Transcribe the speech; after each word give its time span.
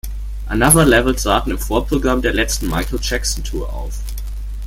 Another 0.47 0.83
Level 0.83 1.13
traten 1.13 1.51
im 1.51 1.59
Vorprogramm 1.59 2.23
der 2.23 2.33
letzten 2.33 2.67
Michael-Jackson-Tour 2.71 3.71
auf. 3.71 3.99